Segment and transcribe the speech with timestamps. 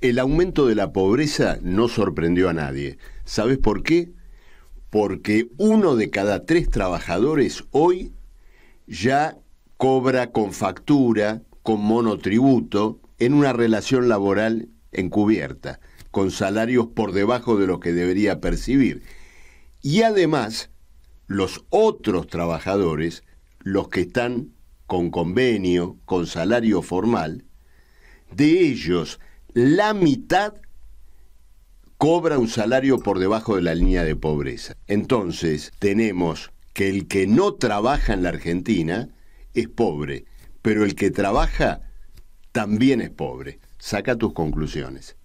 [0.00, 2.98] El aumento de la pobreza no sorprendió a nadie.
[3.24, 4.12] ¿Sabes por qué?
[4.90, 8.12] Porque uno de cada tres trabajadores hoy
[8.86, 9.38] ya
[9.76, 15.80] cobra con factura, con monotributo, en una relación laboral encubierta,
[16.12, 19.02] con salarios por debajo de lo que debería percibir.
[19.82, 20.70] Y además,
[21.26, 23.24] los otros trabajadores,
[23.58, 24.52] los que están
[24.86, 27.44] con convenio, con salario formal,
[28.30, 29.18] de ellos
[29.54, 30.54] la mitad
[31.96, 34.76] cobra un salario por debajo de la línea de pobreza.
[34.86, 39.08] Entonces, tenemos que el que no trabaja en la Argentina
[39.54, 40.24] es pobre,
[40.62, 41.80] pero el que trabaja
[42.52, 43.58] también es pobre.
[43.78, 45.17] Saca tus conclusiones.